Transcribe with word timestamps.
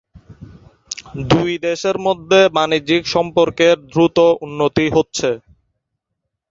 দুই 1.31 1.51
দেশের 1.65 1.97
মধ্যে 1.99 2.39
বাণিজ্যিক 2.55 3.03
সম্পর্কের 3.07 3.75
দ্রুত 3.91 4.17
উন্নতি 4.45 4.85
হচ্ছে। 4.95 5.29